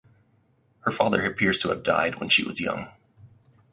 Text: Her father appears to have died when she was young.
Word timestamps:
Her 0.79 0.89
father 0.89 1.23
appears 1.23 1.59
to 1.59 1.67
have 1.69 1.83
died 1.83 2.15
when 2.15 2.29
she 2.29 2.43
was 2.43 2.59
young. 2.59 2.87